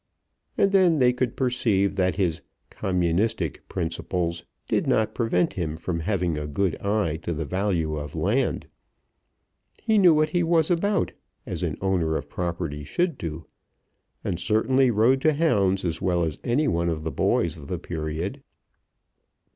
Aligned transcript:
And 0.57 0.71
then 0.71 0.97
they 0.97 1.13
could 1.13 1.37
perceive 1.37 1.95
that 1.95 2.15
his 2.15 2.41
"Communistic" 2.71 3.69
principles 3.69 4.43
did 4.67 4.87
not 4.87 5.13
prevent 5.13 5.53
him 5.53 5.77
from 5.77 5.99
having 5.99 6.39
a 6.39 6.47
good 6.47 6.75
eye 6.81 7.17
to 7.17 7.31
the 7.35 7.45
value 7.45 7.95
of 7.97 8.15
land. 8.15 8.65
He 9.83 9.99
knew 9.99 10.15
what 10.15 10.29
he 10.29 10.41
was 10.41 10.71
about, 10.71 11.11
as 11.45 11.61
an 11.61 11.77
owner 11.81 12.17
of 12.17 12.29
property 12.29 12.83
should 12.83 13.15
do, 13.15 13.45
and 14.23 14.39
certainly 14.39 14.89
rode 14.89 15.21
to 15.21 15.33
hounds 15.33 15.85
as 15.85 16.01
well 16.01 16.23
as 16.23 16.39
any 16.43 16.67
one 16.67 16.89
of 16.89 17.03
the 17.03 17.11
boys 17.11 17.55
of 17.55 17.67
the 17.67 17.77
period. 17.77 18.41